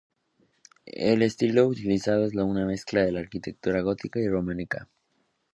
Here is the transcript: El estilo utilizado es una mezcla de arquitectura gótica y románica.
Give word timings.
El 0.87 1.21
estilo 1.21 1.67
utilizado 1.67 2.25
es 2.25 2.33
una 2.33 2.65
mezcla 2.65 3.05
de 3.05 3.19
arquitectura 3.19 3.81
gótica 3.83 4.19
y 4.19 4.27
románica. 4.27 4.87